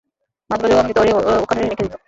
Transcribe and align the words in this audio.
মাঝে 0.49 0.63
মাঝে 0.63 0.73
ও 0.73 0.79
আমাকে 0.79 0.93
ধরে 0.97 1.09
ওখানে 1.43 1.61
রেখে 1.63 1.83
দিত। 1.85 1.93